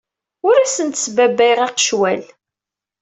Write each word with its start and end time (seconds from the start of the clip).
Ur 0.47 0.57
asent-sbabbayeɣ 0.59 1.59
aqecwal. 1.67 2.21